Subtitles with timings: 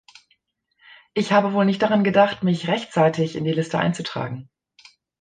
[1.13, 4.49] Ich habe wohl nicht daran gedacht, mich rechtzeitig in die Liste einzutragen.